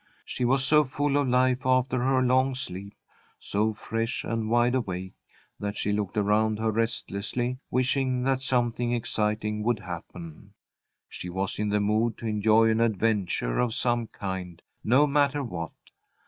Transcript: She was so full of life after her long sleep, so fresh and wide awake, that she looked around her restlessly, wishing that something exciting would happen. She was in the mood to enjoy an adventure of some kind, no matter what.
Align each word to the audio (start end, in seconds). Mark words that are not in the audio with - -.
She 0.25 0.45
was 0.45 0.65
so 0.65 0.83
full 0.83 1.15
of 1.15 1.27
life 1.27 1.63
after 1.63 1.99
her 2.01 2.23
long 2.23 2.55
sleep, 2.55 2.95
so 3.37 3.71
fresh 3.71 4.23
and 4.23 4.49
wide 4.49 4.73
awake, 4.73 5.13
that 5.59 5.77
she 5.77 5.91
looked 5.91 6.17
around 6.17 6.57
her 6.57 6.71
restlessly, 6.71 7.59
wishing 7.69 8.23
that 8.23 8.41
something 8.41 8.93
exciting 8.93 9.61
would 9.61 9.77
happen. 9.81 10.55
She 11.07 11.29
was 11.29 11.59
in 11.59 11.69
the 11.69 11.79
mood 11.79 12.17
to 12.17 12.25
enjoy 12.25 12.69
an 12.71 12.81
adventure 12.81 13.59
of 13.59 13.75
some 13.75 14.07
kind, 14.07 14.59
no 14.83 15.05
matter 15.05 15.43
what. 15.43 15.71